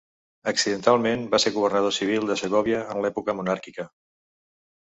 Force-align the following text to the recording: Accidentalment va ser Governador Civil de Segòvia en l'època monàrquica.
Accidentalment 0.51 1.25
va 1.33 1.39
ser 1.43 1.53
Governador 1.59 1.95
Civil 1.99 2.25
de 2.31 2.39
Segòvia 2.43 2.81
en 2.95 3.05
l'època 3.05 3.37
monàrquica. 3.43 3.87